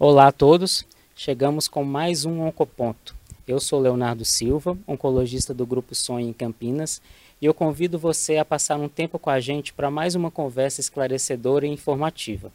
[0.00, 3.16] Olá a todos, chegamos com mais um Oncoponto.
[3.48, 7.02] Eu sou Leonardo Silva, oncologista do Grupo Sonho em Campinas,
[7.42, 10.80] e eu convido você a passar um tempo com a gente para mais uma conversa
[10.80, 12.52] esclarecedora e informativa.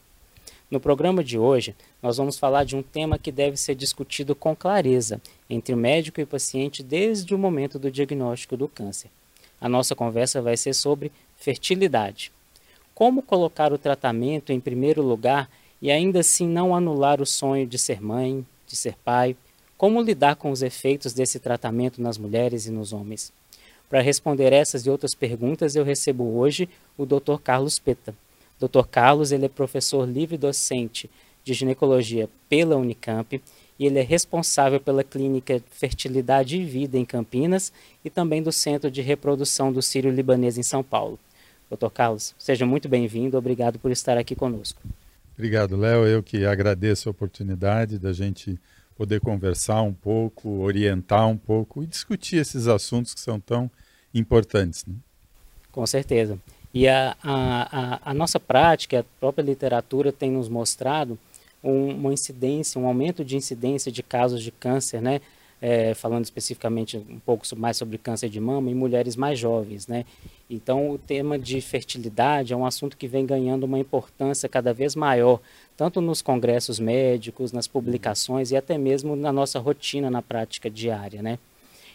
[0.72, 4.56] No programa de hoje, nós vamos falar de um tema que deve ser discutido com
[4.56, 9.10] clareza entre o médico e o paciente desde o momento do diagnóstico do câncer.
[9.60, 12.32] A nossa conversa vai ser sobre fertilidade.
[12.96, 15.50] Como colocar o tratamento em primeiro lugar
[15.84, 19.36] e ainda assim não anular o sonho de ser mãe, de ser pai?
[19.78, 23.34] Como lidar com os efeitos desse tratamento nas mulheres e nos homens?
[23.90, 27.36] Para responder essas e outras perguntas, eu recebo hoje o Dr.
[27.44, 28.16] Carlos Peta.
[28.58, 28.88] Dr.
[28.90, 31.10] Carlos ele é professor livre docente
[31.44, 33.42] de ginecologia pela Unicamp
[33.78, 37.74] e ele é responsável pela clínica Fertilidade e Vida em Campinas
[38.06, 41.20] e também do Centro de Reprodução do Sírio Libanês em São Paulo.
[41.70, 41.90] Dr.
[41.94, 44.82] Carlos, seja muito bem-vindo, obrigado por estar aqui conosco.
[45.34, 46.06] Obrigado, Léo.
[46.06, 48.60] Eu que agradeço a oportunidade da gente
[48.96, 53.70] poder conversar um pouco, orientar um pouco e discutir esses assuntos que são tão
[54.14, 54.86] importantes.
[54.86, 54.94] Né?
[55.72, 56.38] Com certeza.
[56.74, 61.18] E a, a, a, nossa prática, a própria literatura tem nos mostrado
[61.64, 65.22] um, uma incidência, um aumento de incidência de casos de câncer, né?
[65.66, 70.04] É, falando especificamente um pouco mais sobre câncer de mama em mulheres mais jovens, né?
[70.50, 74.94] Então, o tema de fertilidade é um assunto que vem ganhando uma importância cada vez
[74.94, 75.40] maior,
[75.78, 81.22] tanto nos congressos médicos, nas publicações e até mesmo na nossa rotina, na prática diária,
[81.22, 81.40] né?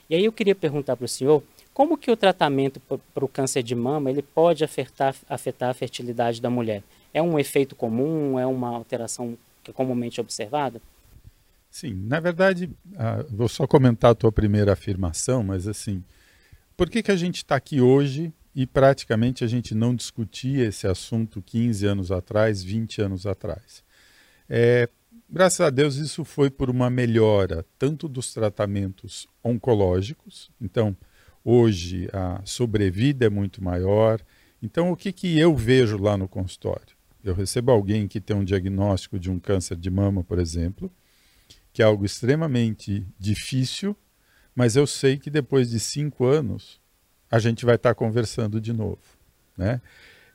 [0.09, 1.43] E aí eu queria perguntar para o senhor,
[1.75, 6.41] como que o tratamento para o câncer de mama ele pode afetar, afetar a fertilidade
[6.41, 6.83] da mulher?
[7.13, 8.39] É um efeito comum?
[8.39, 10.81] É uma alteração que é comumente observada?
[11.71, 12.71] Sim, na verdade,
[13.31, 16.03] vou só comentar a tua primeira afirmação, mas assim,
[16.77, 20.87] por que, que a gente está aqui hoje e praticamente a gente não discutia esse
[20.87, 23.85] assunto 15 anos atrás, 20 anos atrás.
[24.49, 24.89] É,
[25.31, 30.97] graças a Deus isso foi por uma melhora tanto dos tratamentos oncológicos, então
[31.45, 34.21] hoje a sobrevida é muito maior.
[34.61, 36.97] Então o que, que eu vejo lá no consultório?
[37.23, 40.91] Eu recebo alguém que tem um diagnóstico de um câncer de mama, por exemplo,
[41.73, 43.97] que é algo extremamente difícil,
[44.55, 46.81] mas eu sei que depois de cinco anos
[47.31, 48.99] a gente vai estar conversando de novo.
[49.57, 49.81] Né?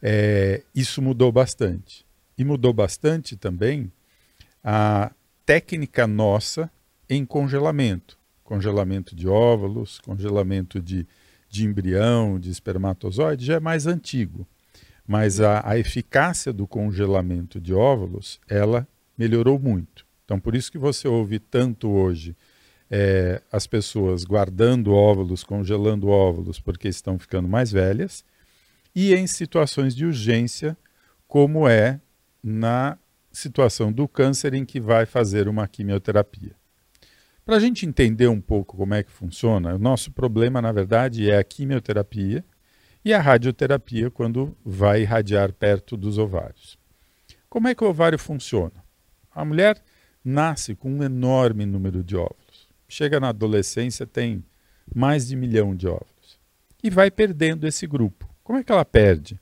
[0.02, 2.06] É, isso mudou bastante.
[2.38, 3.92] E mudou bastante também
[4.64, 5.12] a
[5.46, 6.72] técnica nossa
[7.10, 8.18] em congelamento.
[8.44, 11.08] Congelamento de óvulos, congelamento de,
[11.50, 14.48] de embrião, de espermatozoide, já é mais antigo.
[15.08, 20.06] Mas a, a eficácia do congelamento de óvulos, ela melhorou muito.
[20.26, 22.36] Então, por isso que você ouve tanto hoje
[22.90, 28.24] é, as pessoas guardando óvulos, congelando óvulos, porque estão ficando mais velhas,
[28.96, 30.78] e em situações de urgência,
[31.28, 32.00] como é
[32.44, 32.98] na
[33.32, 36.56] situação do câncer em que vai fazer uma quimioterapia.
[37.44, 41.30] Para a gente entender um pouco como é que funciona, o nosso problema, na verdade,
[41.30, 42.46] é a quimioterapia
[43.04, 46.78] e a radioterapia quando vai irradiar perto dos ovários.
[47.50, 48.84] Como é que o ovário funciona?
[49.34, 49.82] A mulher
[50.24, 52.44] nasce com um enorme número de óvulos
[52.94, 54.44] chega na adolescência, tem
[54.94, 56.40] mais de um milhão de óvulos.
[56.84, 58.30] E vai perdendo esse grupo.
[58.44, 59.40] Como é que ela perde?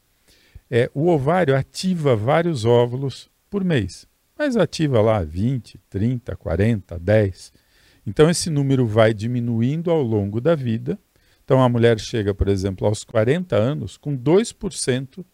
[0.69, 7.53] É, o ovário ativa vários óvulos por mês, mas ativa lá 20, 30, 40, 10.
[8.08, 10.98] Então esse número vai diminuindo ao longo da vida.
[11.44, 15.25] Então a mulher chega, por exemplo, aos 40 anos com 2%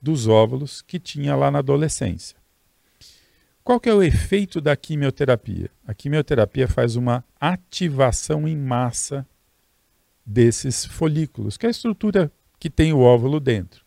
[0.00, 2.36] dos óvulos que tinha lá na adolescência.
[3.64, 5.70] Qual que é o efeito da quimioterapia?
[5.86, 9.26] A quimioterapia faz uma ativação em massa
[10.24, 12.30] desses folículos, que é a estrutura
[12.60, 13.82] que tem o óvulo dentro.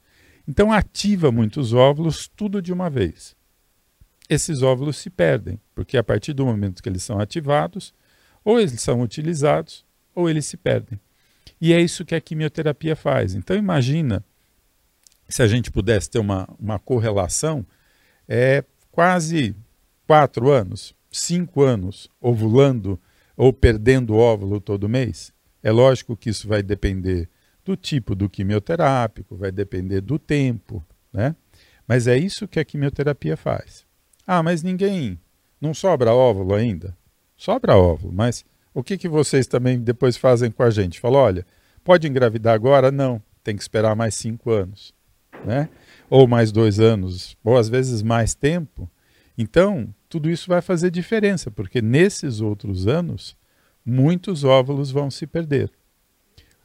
[0.48, 3.36] Então ativa muitos óvulos tudo de uma vez.
[4.28, 7.94] Esses óvulos se perdem, porque a partir do momento que eles são ativados,
[8.44, 9.86] ou eles são utilizados,
[10.16, 11.00] ou eles se perdem.
[11.62, 13.36] E é isso que a quimioterapia faz.
[13.36, 14.26] Então imagina
[15.30, 17.64] se a gente pudesse ter uma, uma correlação,
[18.28, 19.56] é quase
[20.08, 23.00] quatro anos, cinco anos ovulando
[23.36, 25.34] ou perdendo óvulo todo mês?
[25.62, 27.30] É lógico que isso vai depender
[27.66, 30.82] do tipo do quimioterápico, vai depender do tempo,
[31.12, 31.36] né?
[31.86, 33.86] Mas é isso que a quimioterapia faz.
[34.26, 35.20] Ah, mas ninguém.
[35.60, 36.96] Não sobra óvulo ainda?
[37.36, 41.00] Sobra óvulo, mas o que, que vocês também depois fazem com a gente?
[41.00, 41.46] Falam, olha,
[41.84, 42.92] pode engravidar agora?
[42.92, 44.94] Não, tem que esperar mais cinco anos,
[45.46, 45.68] né?
[46.10, 48.90] Ou mais dois anos, ou às vezes mais tempo.
[49.38, 53.36] Então, tudo isso vai fazer diferença, porque nesses outros anos,
[53.86, 55.72] muitos óvulos vão se perder.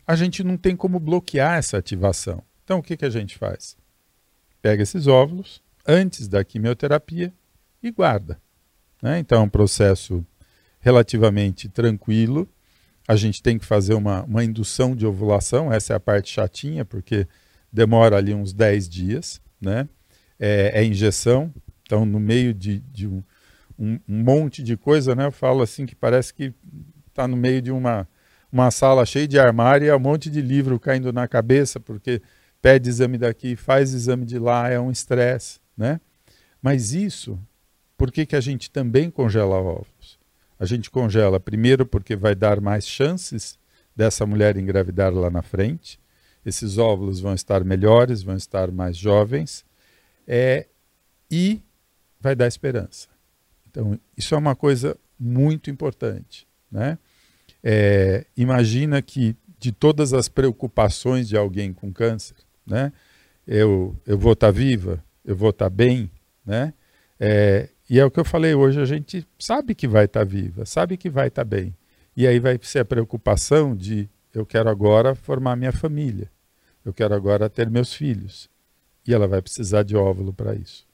[0.06, 2.42] A gente não tem como bloquear essa ativação.
[2.64, 3.76] Então, o que, que a gente faz?
[4.60, 7.32] Pega esses óvulos antes da quimioterapia
[7.82, 8.40] e guarda.
[9.02, 9.18] Né?
[9.18, 10.24] Então é um processo
[10.80, 12.48] relativamente tranquilo.
[13.06, 16.84] A gente tem que fazer uma, uma indução de ovulação, essa é a parte chatinha,
[16.84, 17.26] porque
[17.72, 19.40] demora ali uns 10 dias.
[19.60, 19.88] Né?
[20.38, 21.52] É, é injeção,
[21.92, 23.22] então no meio de, de um,
[23.78, 25.26] um, monte de coisa, né?
[25.26, 26.54] eu falo assim que parece que
[27.06, 28.08] está no meio de uma,
[28.50, 32.22] uma sala cheia de armário e um monte de livro caindo na cabeça, porque
[32.62, 35.60] pede exame daqui, faz exame de lá, é um estresse.
[35.76, 36.00] Né?
[36.62, 37.38] Mas isso,
[37.94, 40.18] por que, que a gente também congela óvulos?
[40.58, 43.58] A gente congela primeiro porque vai dar mais chances
[43.94, 46.00] dessa mulher engravidar lá na frente.
[46.42, 49.62] Esses óvulos vão estar melhores, vão estar mais jovens.
[50.26, 50.66] É,
[51.30, 51.60] e
[52.22, 53.08] vai dar esperança.
[53.68, 56.46] Então, isso é uma coisa muito importante.
[56.70, 56.96] Né?
[57.62, 62.36] É, imagina que de todas as preocupações de alguém com câncer,
[62.66, 62.92] né?
[63.46, 66.10] eu, eu vou estar tá viva, eu vou estar tá bem,
[66.44, 66.72] né?
[67.18, 70.24] É, e é o que eu falei hoje, a gente sabe que vai estar tá
[70.24, 71.74] viva, sabe que vai estar tá bem.
[72.16, 76.30] E aí vai ser a preocupação de eu quero agora formar minha família,
[76.84, 78.50] eu quero agora ter meus filhos.
[79.06, 80.86] E ela vai precisar de óvulo para isso.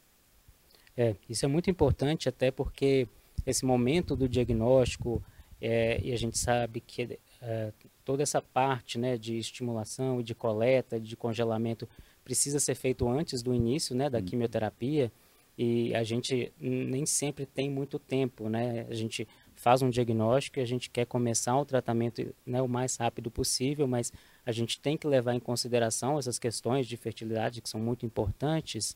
[1.00, 3.06] É, isso é muito importante até porque
[3.46, 5.22] esse momento do diagnóstico,
[5.62, 7.72] é, e a gente sabe que é,
[8.04, 11.88] toda essa parte né, de estimulação e de coleta, de congelamento,
[12.24, 14.24] precisa ser feito antes do início né, da hum.
[14.24, 15.12] quimioterapia
[15.56, 18.86] e a gente nem sempre tem muito tempo, né?
[18.88, 22.96] A gente faz um diagnóstico e a gente quer começar o tratamento né, o mais
[22.96, 24.12] rápido possível, mas
[24.46, 28.94] a gente tem que levar em consideração essas questões de fertilidade que são muito importantes.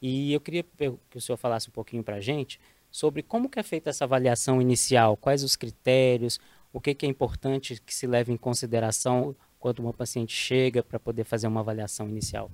[0.00, 0.64] E eu queria
[1.10, 2.60] que o senhor falasse um pouquinho para a gente
[2.90, 6.38] sobre como que é feita essa avaliação inicial, quais os critérios,
[6.72, 11.00] o que, que é importante que se leve em consideração quando uma paciente chega para
[11.00, 12.50] poder fazer uma avaliação inicial.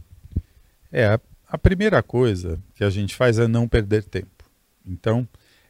[0.92, 4.44] É, a primeira coisa que a gente faz é não perder tempo.
[4.86, 5.28] Então,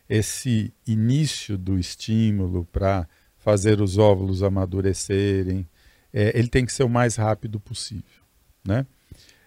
[0.08, 3.08] esse início do estímulo para
[3.38, 5.66] fazer os óvulos amadurecerem,
[6.12, 8.22] é, ele tem que ser o mais rápido possível.
[8.64, 8.86] Né?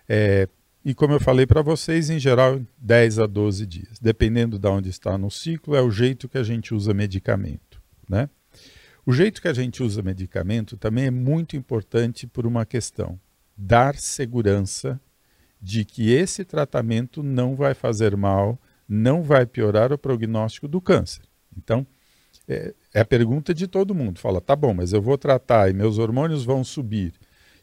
[0.08, 0.48] É,
[0.86, 4.00] e como eu falei para vocês, em geral, 10 a 12 dias.
[4.00, 7.82] Dependendo de onde está no ciclo, é o jeito que a gente usa medicamento.
[8.10, 8.30] Né?
[9.06, 13.20] O jeito que a gente usa medicamento também é muito importante por uma questão:
[13.56, 15.00] dar segurança
[15.62, 21.24] de que esse tratamento não vai fazer mal, não vai piorar o prognóstico do câncer.
[21.58, 21.88] Então,
[22.46, 24.20] é, é, a pergunta de todo mundo.
[24.20, 27.14] Fala, tá bom, mas eu vou tratar e meus hormônios vão subir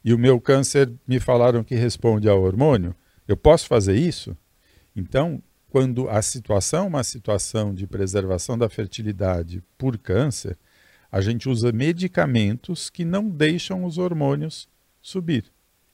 [0.05, 2.95] e o meu câncer me falaram que responde ao hormônio,
[3.33, 4.37] eu posso fazer isso?
[4.95, 10.59] Então, quando a situação é uma situação de preservação da fertilidade por câncer,
[11.11, 14.69] a gente usa medicamentos que não deixam os hormônios
[15.01, 15.45] subir.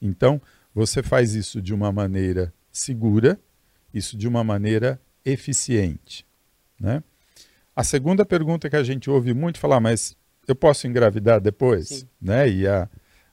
[0.01, 0.41] Então,
[0.75, 3.41] você faz isso de uma maneira segura,
[3.93, 6.27] isso de uma maneira eficiente.
[6.79, 7.03] Né?
[7.75, 10.17] A segunda pergunta que a gente ouve muito falar, mas
[10.47, 11.89] eu posso engravidar depois?
[11.89, 12.09] Sim.
[12.21, 12.49] Né?
[12.49, 12.89] E há,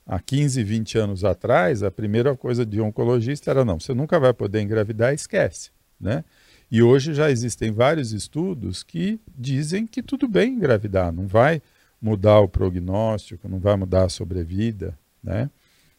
[0.06, 4.34] há 15, 20 anos atrás, a primeira coisa de oncologista era não, você nunca vai
[4.34, 5.72] poder engravidar, esquece.
[6.00, 6.24] Né?
[6.70, 11.62] E hoje já existem vários estudos que dizem que tudo bem engravidar, não vai
[12.02, 14.98] mudar o prognóstico, não vai mudar a sobrevida.
[15.24, 15.50] Né?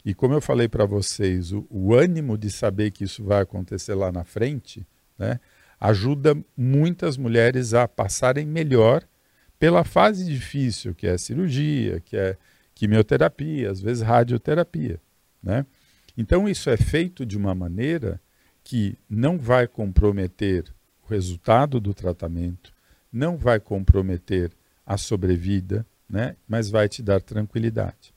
[0.04, 3.94] E como eu falei para vocês, o, o, ânimo de saber que isso vai acontecer
[3.94, 4.86] lá na frente,
[5.18, 5.40] né,
[5.80, 9.02] ajuda muitas mulheres a passarem melhor
[9.58, 12.36] pela fase difícil, que é a cirurgia, que é
[12.74, 15.00] quimioterapia, às vezes radioterapia.
[15.42, 15.66] Né?
[16.16, 18.20] Então, isso é feito de uma maneira
[18.62, 20.64] que não vai comprometer
[21.02, 22.72] o resultado do tratamento,
[23.12, 24.50] não vai comprometer
[24.86, 26.36] a sobrevida, né?
[26.48, 28.14] mas vai te dar tranquilidade.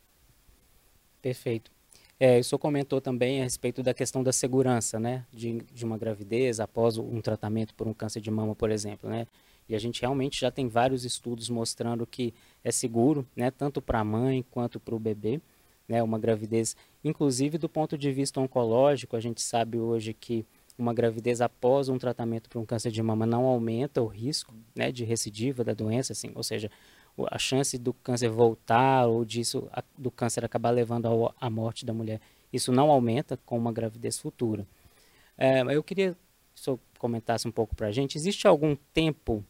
[1.22, 1.72] Perfeito.
[2.20, 5.98] É, o senhor comentou também a respeito da questão da segurança, né, de, de uma
[6.00, 9.28] gravidez após um tratamento por um câncer de mama, por exemplo, né,
[9.70, 12.34] e a gente realmente já tem vários estudos mostrando que
[12.64, 15.40] é seguro, né, tanto para a mãe quanto para o bebê,
[15.88, 20.44] né, uma gravidez, inclusive do ponto de vista oncológico, a gente sabe hoje que
[20.76, 24.92] uma gravidez após um tratamento para um câncer de mama não aumenta o risco, né,
[24.92, 26.72] de recidiva da doença, assim, ou seja,
[27.32, 32.22] a chance do câncer voltar ou disso do câncer acabar levando à morte da mulher,
[32.52, 34.66] isso não aumenta com uma gravidez futura.
[35.38, 36.18] É, eu queria que
[36.56, 39.44] o senhor comentasse um pouco para a gente, existe algum tempo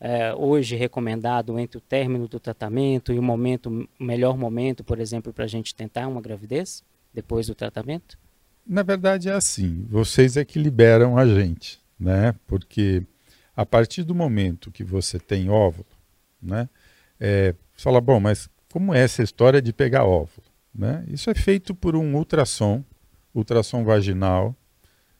[0.00, 5.32] é, hoje recomendado entre o término do tratamento e o momento, melhor momento, por exemplo,
[5.32, 6.82] para a gente tentar uma gravidez
[7.14, 8.18] depois do tratamento?
[8.66, 12.34] Na verdade é assim, vocês é que liberam a gente, né?
[12.46, 13.04] Porque
[13.56, 15.86] a partir do momento que você tem óvulo,
[16.42, 16.68] né?
[17.20, 20.46] É, fala, bom, mas como é essa história de pegar óvulo?
[20.74, 21.04] Né?
[21.08, 22.82] Isso é feito por um ultrassom,
[23.34, 24.56] ultrassom vaginal,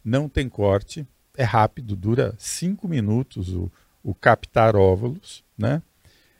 [0.04, 3.70] não tem corte, é rápido, dura cinco minutos o,
[4.02, 5.82] o captar óvulos, né?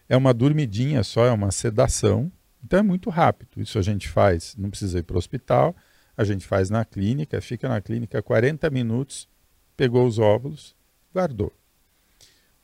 [0.08, 2.30] É uma dormidinha só, é uma sedação,
[2.62, 3.62] então é muito rápido.
[3.62, 5.74] Isso a gente faz, não precisa ir para o hospital,
[6.16, 9.28] a gente faz na clínica, fica na clínica 40 minutos,
[9.76, 10.74] pegou os óvulos,
[11.14, 11.52] guardou.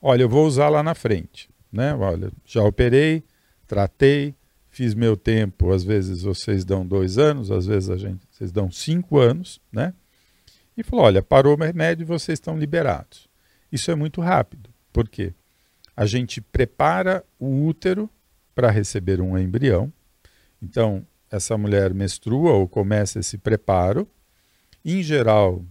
[0.01, 1.95] Olha, eu vou usar lá na frente, né?
[1.95, 3.23] Olha, já operei,
[3.67, 4.35] tratei,
[4.71, 5.73] fiz meu tempo.
[5.73, 9.93] Às vezes vocês dão dois anos, às vezes a gente, vocês dão cinco anos, né?
[10.77, 13.29] E falou, olha, parou o remédio, vocês estão liberados.
[13.71, 14.71] Isso é muito rápido.
[14.93, 15.35] Por quê?
[15.97, 18.09] A gente prepara o útero
[18.55, 19.93] para receber um embrião.
[20.63, 24.09] Então, essa mulher menstrua ou começa esse preparo.
[24.85, 25.65] Em geral,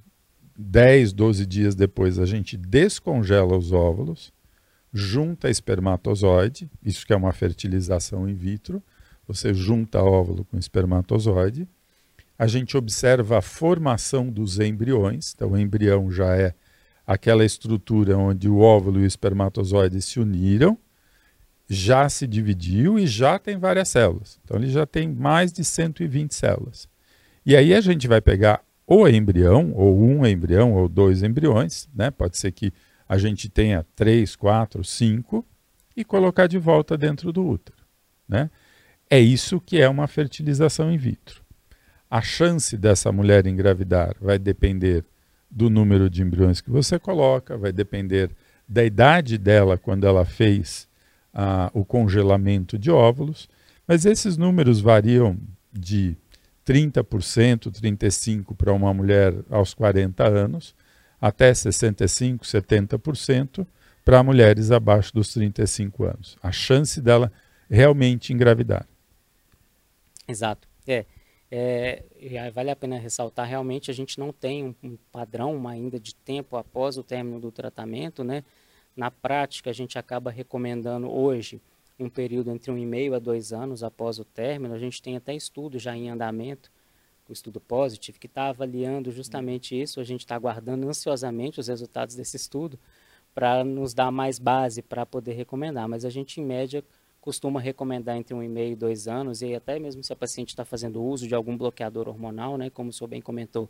[0.57, 4.33] 10, 12 dias depois, a gente descongela os óvulos,
[4.93, 8.81] junta espermatozoide, isso que é uma fertilização in vitro,
[9.27, 11.67] você junta óvulo com espermatozoide.
[12.39, 16.53] A gente observa a formação dos embriões, então o embrião já é
[17.05, 20.77] aquela estrutura onde o óvulo e o espermatozoide se uniram,
[21.69, 24.39] já se dividiu e já tem várias células.
[24.43, 26.87] Então ele já tem mais de 120 células.
[27.45, 32.09] E aí a gente vai pegar ou embrião, ou um embrião, ou dois embriões, né?
[32.09, 32.71] pode ser que
[33.07, 35.45] a gente tenha três, quatro, cinco,
[35.95, 37.77] e colocar de volta dentro do útero.
[38.27, 38.49] Né?
[39.09, 41.41] É isso que é uma fertilização in vitro.
[42.09, 45.03] A chance dessa mulher engravidar vai depender
[45.49, 48.31] do número de embriões que você coloca, vai depender
[48.67, 50.87] da idade dela quando ela fez
[51.33, 53.49] ah, o congelamento de óvulos,
[53.87, 55.37] mas esses números variam
[55.71, 56.17] de
[56.65, 60.75] 30%, 35% para uma mulher aos 40 anos,
[61.19, 63.65] até 65%, 70%
[64.05, 66.37] para mulheres abaixo dos 35 anos.
[66.41, 67.31] A chance dela
[67.69, 68.87] realmente engravidar.
[70.27, 70.67] Exato.
[70.87, 71.05] É,
[71.49, 76.57] é, vale a pena ressaltar, realmente a gente não tem um, padrão ainda de tempo
[76.57, 78.43] após o término do tratamento, né?
[78.95, 81.61] Na prática, a gente acaba recomendando hoje
[81.99, 84.73] um período entre um e meio a dois anos após o término.
[84.73, 86.71] A gente tem até estudo já em andamento,
[87.31, 89.99] o estudo Positive, que está avaliando justamente isso.
[89.99, 92.79] A gente está aguardando ansiosamente os resultados desse estudo
[93.33, 95.87] para nos dar mais base para poder recomendar.
[95.87, 96.83] Mas a gente, em média,
[97.21, 100.49] costuma recomendar entre um e meio e dois anos, e até mesmo se a paciente
[100.49, 103.69] está fazendo uso de algum bloqueador hormonal, né, como o senhor bem comentou,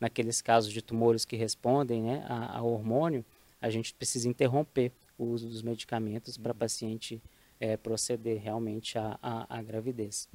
[0.00, 3.22] naqueles casos de tumores que respondem né, a, a hormônio,
[3.60, 7.22] a gente precisa interromper o uso dos medicamentos para a paciente
[7.60, 10.28] é, proceder realmente à, à, à, gravidez.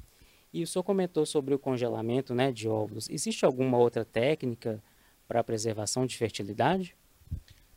[0.52, 3.08] E o senhor comentou sobre o congelamento né, de óvulos.
[3.08, 4.82] Existe alguma outra técnica
[5.28, 6.96] para a preservação de fertilidade?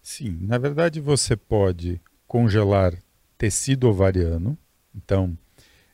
[0.01, 2.93] Sim, na verdade você pode congelar
[3.37, 4.57] tecido ovariano.
[4.95, 5.37] Então,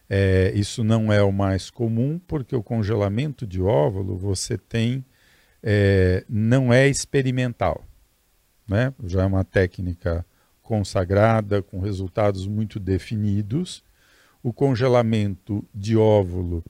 [0.10, 5.06] é, isso não é o mais comum, porque o congelamento de óvulo você tem,
[5.62, 7.84] é, não é experimental.
[8.68, 8.94] Né?
[9.06, 10.26] Já é uma técnica
[10.62, 13.84] consagrada, com resultados muito definidos.
[14.42, 16.64] O congelamento de óvulo,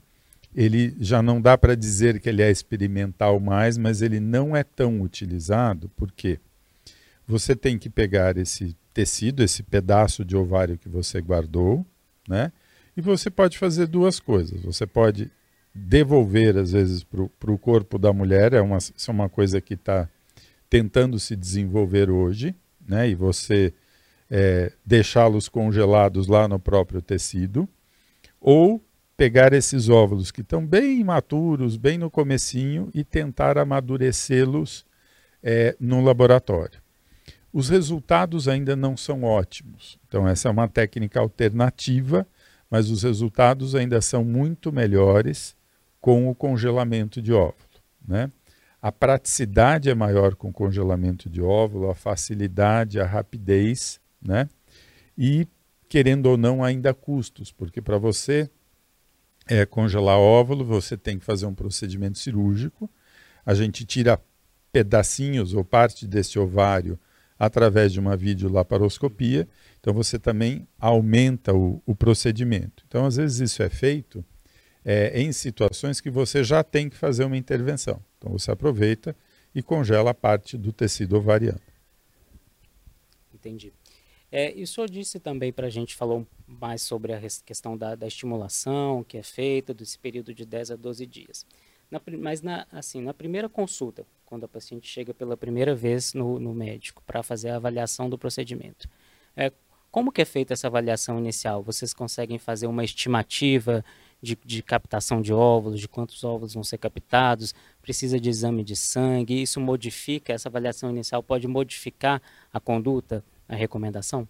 [0.54, 4.64] ele já não dá para dizer que ele é experimental mais, mas ele não é
[4.64, 6.40] tão utilizado, porque
[7.26, 11.86] você tem que pegar esse tecido, esse pedaço de ovário que você guardou,
[12.28, 12.52] né?
[12.96, 14.60] E você pode fazer duas coisas.
[14.62, 15.30] Você pode
[15.72, 19.74] devolver, às vezes, para o corpo da mulher, é uma, isso é uma coisa que
[19.74, 20.08] está
[20.68, 22.54] tentando se desenvolver hoje,
[22.86, 23.08] né?
[23.08, 23.72] E você
[24.30, 27.68] é, deixá-los congelados lá no próprio tecido,
[28.40, 28.82] ou
[29.16, 34.86] pegar esses óvulos que estão bem imaturos, bem no comecinho, e tentar amadurecê-los
[35.42, 36.80] é, no laboratório.
[37.52, 42.26] Os resultados ainda não são ótimos, então essa é uma técnica alternativa,
[42.70, 45.56] mas os resultados ainda são muito melhores
[46.00, 47.56] com o congelamento de óvulo.
[48.06, 48.30] Né?
[48.80, 54.48] A praticidade é maior com congelamento de óvulo, a facilidade, a rapidez né?
[55.16, 55.46] E,
[55.88, 58.50] querendo ou não, ainda custos, porque para você
[59.48, 62.88] é, congelar óvulo, você tem que fazer um procedimento cirúrgico.
[63.44, 64.20] A gente tira
[64.72, 66.98] pedacinhos ou parte desse ovário
[67.38, 69.48] através de uma videolaparoscopia.
[69.80, 72.84] Então você também aumenta o, o procedimento.
[72.86, 74.24] Então, às vezes, isso é feito
[74.84, 78.02] é, em situações que você já tem que fazer uma intervenção.
[78.18, 79.16] Então você aproveita
[79.54, 81.60] e congela a parte do tecido ovariano.
[83.34, 83.72] Entendi.
[84.32, 87.94] É, e o senhor disse também para a gente, falou mais sobre a questão da,
[87.96, 91.44] da, estimulação que é feita, desse período de 10 a 12 dias.
[91.90, 96.38] Na, mas, na, assim, na primeira consulta, quando a paciente chega pela primeira vez no,
[96.38, 98.88] no médico para fazer a avaliação do procedimento,
[99.36, 99.52] é,
[99.90, 101.64] como que é feita essa avaliação inicial?
[101.64, 103.84] Vocês conseguem fazer uma estimativa
[104.22, 107.52] de, de, captação de óvulos, de quantos óvulos vão ser captados?
[107.82, 109.42] Precisa de exame de sangue?
[109.42, 112.22] Isso modifica, essa avaliação inicial pode modificar
[112.52, 114.26] a conduta a recomendação?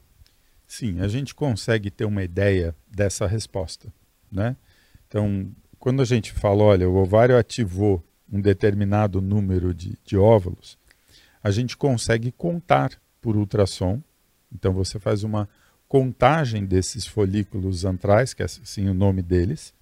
[0.66, 3.92] Sim, a gente consegue ter uma ideia dessa resposta,
[4.32, 4.56] né?
[5.06, 10.78] Então, quando a gente fala, olha, o ovário ativou um determinado número de, de óvulos,
[11.42, 14.00] a gente consegue contar por ultrassom.
[14.52, 15.48] Então, você faz uma
[15.88, 19.74] contagem desses folículos antrais, que é assim o nome deles,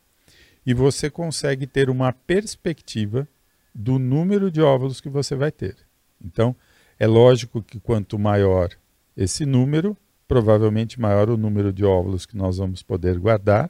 [0.66, 3.28] e você consegue ter uma perspectiva
[3.74, 5.76] do número de óvulos que você vai ter.
[6.20, 6.56] Então,
[6.98, 8.70] é lógico que quanto maior
[9.18, 9.96] esse número,
[10.28, 13.68] provavelmente maior o número de óvulos que nós vamos poder guardar.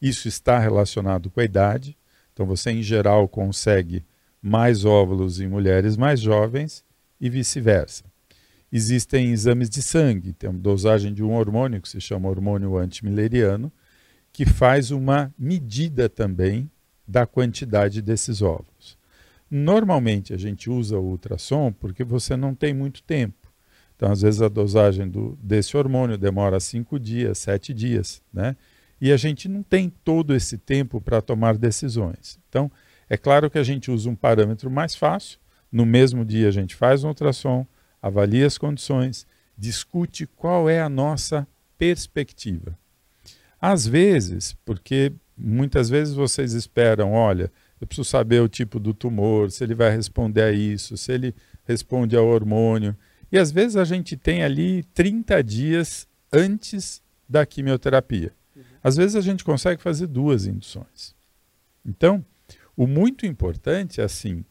[0.00, 1.96] Isso está relacionado com a idade.
[2.34, 4.04] Então, você, em geral, consegue
[4.42, 6.84] mais óvulos em mulheres mais jovens
[7.18, 8.04] e vice-versa.
[8.70, 13.72] Existem exames de sangue, tem uma dosagem de um hormônio que se chama hormônio antimileriano,
[14.30, 16.70] que faz uma medida também
[17.06, 18.98] da quantidade desses óvulos.
[19.50, 23.37] Normalmente a gente usa o ultrassom porque você não tem muito tempo.
[23.98, 28.54] Então, às vezes, a dosagem do, desse hormônio demora cinco dias, sete dias, né?
[29.00, 32.38] E a gente não tem todo esse tempo para tomar decisões.
[32.48, 32.70] Então,
[33.10, 35.40] é claro que a gente usa um parâmetro mais fácil.
[35.70, 37.66] No mesmo dia, a gente faz um ultrassom,
[38.00, 39.26] avalia as condições,
[39.56, 41.44] discute qual é a nossa
[41.76, 42.78] perspectiva.
[43.60, 47.50] Às vezes, porque muitas vezes vocês esperam, olha,
[47.80, 51.34] eu preciso saber o tipo do tumor, se ele vai responder a isso, se ele
[51.64, 52.96] responde ao hormônio.
[53.30, 58.32] E às vezes a gente tem ali 30 dias antes da quimioterapia.
[58.82, 61.14] Às vezes a gente consegue fazer duas induções.
[61.84, 62.24] Então,
[62.76, 64.44] o muito importante é assim,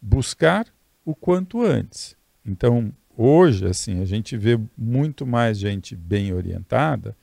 [0.00, 0.66] buscar
[1.04, 2.16] o quanto antes.
[2.44, 7.16] Então, hoje assim, a gente vê muito mais gente bem orientada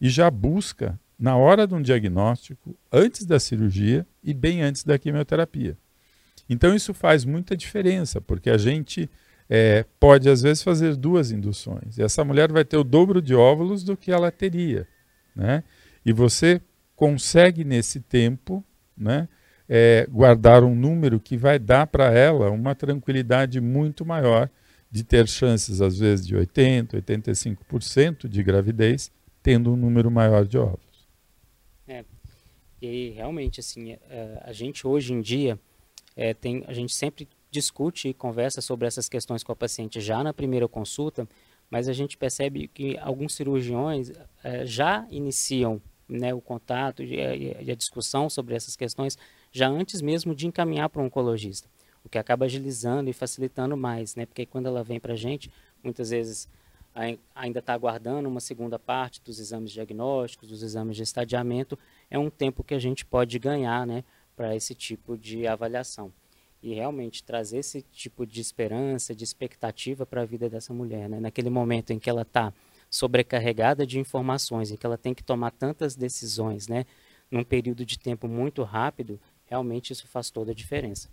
[0.00, 4.98] e já busca na hora de um diagnóstico, antes da cirurgia e bem antes da
[4.98, 5.76] quimioterapia.
[6.48, 9.08] Então isso faz muita diferença, porque a gente
[9.48, 11.98] é, pode às vezes fazer duas induções.
[11.98, 14.86] E essa mulher vai ter o dobro de óvulos do que ela teria.
[15.34, 15.62] Né?
[16.04, 16.60] E você
[16.94, 18.64] consegue nesse tempo
[18.96, 19.28] né,
[19.68, 24.50] é, guardar um número que vai dar para ela uma tranquilidade muito maior
[24.90, 30.56] de ter chances, às vezes, de 80%, 85% de gravidez, tendo um número maior de
[30.56, 31.06] óvulos.
[31.86, 32.04] É,
[32.80, 35.58] e realmente, assim, é, a gente hoje em dia,
[36.16, 40.22] é, tem, a gente sempre discute e conversa sobre essas questões com a paciente já
[40.22, 41.26] na primeira consulta,
[41.70, 44.12] mas a gente percebe que alguns cirurgiões
[44.44, 49.16] é, já iniciam né, o contato e a, e a, discussão sobre essas questões
[49.50, 51.66] já antes mesmo de encaminhar para o oncologista,
[52.04, 55.50] o que acaba agilizando e facilitando mais, né, porque quando ela vem para a gente,
[55.82, 56.48] muitas vezes
[57.34, 61.78] ainda está aguardando uma segunda parte dos exames diagnósticos, dos exames de estadiamento,
[62.10, 66.12] é um tempo que a gente pode ganhar né, para esse tipo de avaliação.
[66.62, 71.08] E realmente trazer esse tipo de esperança, de expectativa para a vida dessa mulher.
[71.08, 71.20] Né?
[71.20, 72.52] Naquele momento em que ela está
[72.90, 76.84] sobrecarregada de informações, em que ela tem que tomar tantas decisões né,
[77.30, 81.08] num período de tempo muito rápido, realmente isso faz toda a diferença.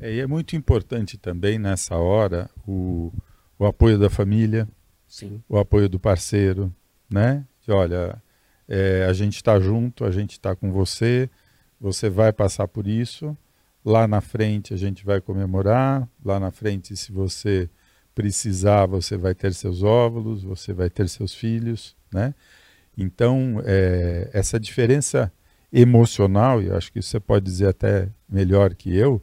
[0.00, 3.12] É, e é muito importante também nessa hora o,
[3.58, 4.68] o apoio da família,
[5.06, 5.42] Sim.
[5.48, 6.74] o apoio do parceiro,
[7.08, 7.46] né?
[7.62, 8.20] De, olha,
[8.68, 11.30] é, a gente está junto, a gente está com você,
[11.80, 13.36] você vai passar por isso,
[13.84, 17.68] lá na frente a gente vai comemorar, lá na frente, se você
[18.14, 22.34] precisar, você vai ter seus óvulos, você vai ter seus filhos, né?
[22.96, 25.32] Então, é, essa diferença
[25.72, 29.20] emocional, e acho que você pode dizer até melhor que eu,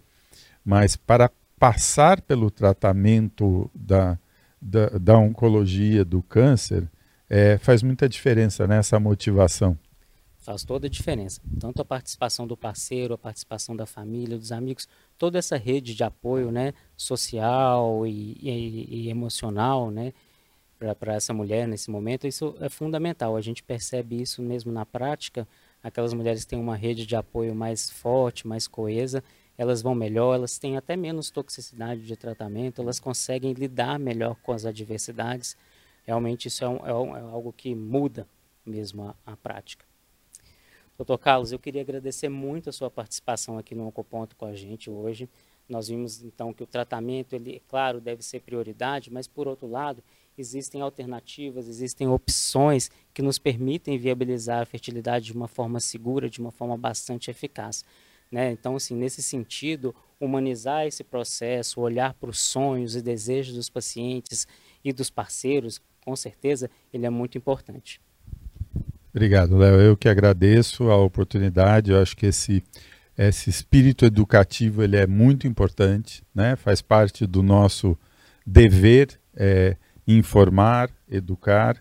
[0.63, 4.19] mas para passar pelo tratamento da,
[4.61, 6.89] da, da oncologia, do câncer,
[7.29, 9.77] é, faz muita diferença nessa né, motivação.
[10.41, 11.39] Faz toda a diferença.
[11.59, 16.03] Tanto a participação do parceiro, a participação da família, dos amigos, toda essa rede de
[16.03, 20.13] apoio né, social e, e, e emocional né,
[20.99, 23.37] para essa mulher nesse momento, isso é fundamental.
[23.37, 25.47] A gente percebe isso mesmo na prática.
[25.83, 29.23] Aquelas mulheres têm uma rede de apoio mais forte, mais coesa,
[29.55, 34.51] elas vão melhor, elas têm até menos toxicidade de tratamento, elas conseguem lidar melhor com
[34.51, 35.55] as adversidades.
[36.03, 38.27] Realmente isso é, um, é, um, é algo que muda
[38.65, 39.85] mesmo a, a, prática.
[41.01, 44.87] Doutor Carlos, eu queria agradecer muito a sua participação aqui no Oncoponto com a gente
[44.87, 45.27] hoje.
[45.67, 50.03] Nós vimos então que o tratamento, ele, claro, deve ser prioridade, mas por outro lado,
[50.37, 56.39] existem alternativas, existem opções que nos permitem viabilizar a fertilidade de uma forma segura, de
[56.39, 57.83] uma forma bastante eficaz.
[58.31, 58.51] Né?
[58.51, 64.47] Então, assim, nesse sentido, humanizar esse processo, olhar para os sonhos e desejos dos pacientes
[64.83, 67.99] e dos parceiros, com certeza, ele é muito importante.
[69.13, 69.81] Obrigado, Léo.
[69.81, 71.91] Eu que agradeço a oportunidade.
[71.91, 72.63] Eu acho que esse,
[73.17, 76.55] esse espírito educativo ele é muito importante, né?
[76.55, 77.97] faz parte do nosso
[78.45, 79.75] dever é,
[80.07, 81.77] informar, educar.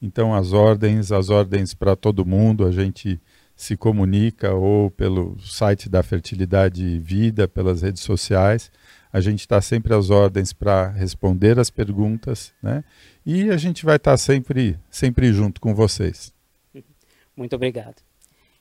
[0.00, 3.20] Então as ordens, as ordens para todo mundo, a gente
[3.54, 8.72] se comunica ou pelo site da Fertilidade Vida, pelas redes sociais.
[9.12, 12.82] A gente está sempre às ordens para responder as perguntas, né?
[13.24, 16.31] E a gente vai estar tá sempre, sempre junto com vocês.
[17.36, 18.02] Muito obrigado.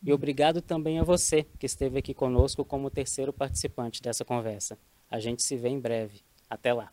[0.03, 4.77] E obrigado também a você que esteve aqui conosco como terceiro participante dessa conversa.
[5.09, 6.21] A gente se vê em breve.
[6.49, 6.91] Até lá.